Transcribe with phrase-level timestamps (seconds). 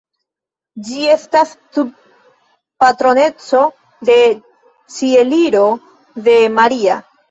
[0.87, 1.91] Ĝi estas sub
[2.85, 3.63] patroneco
[4.11, 4.19] de
[4.99, 5.67] Ĉieliro
[6.31, 7.03] de Maria.